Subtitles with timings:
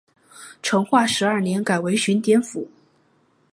[0.63, 2.67] 成化十二年改为寻甸府。